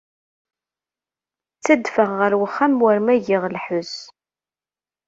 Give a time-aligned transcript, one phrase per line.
[1.57, 3.95] Ttadfeɣ ɣer uxxam war ma giɣ lḥess.